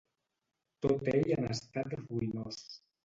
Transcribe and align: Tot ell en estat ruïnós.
Tot 0.85 1.11
ell 1.13 1.35
en 1.37 1.45
estat 1.49 1.93
ruïnós. 2.01 2.63